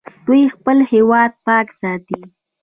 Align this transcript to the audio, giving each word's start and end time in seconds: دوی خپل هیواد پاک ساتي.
دوی 0.25 0.43
خپل 0.55 0.77
هیواد 0.91 1.31
پاک 1.45 1.67
ساتي. 1.79 2.19